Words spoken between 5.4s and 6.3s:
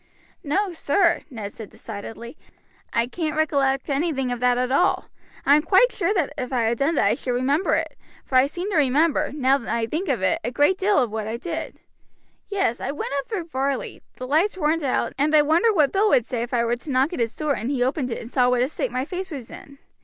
I am quite sure